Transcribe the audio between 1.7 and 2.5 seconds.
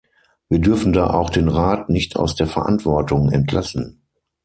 nicht aus der